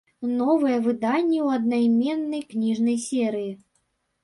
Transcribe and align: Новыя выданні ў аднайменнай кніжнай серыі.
Новыя 0.37 0.77
выданні 0.85 1.37
ў 1.41 1.59
аднайменнай 1.59 2.41
кніжнай 2.55 3.01
серыі. 3.07 3.51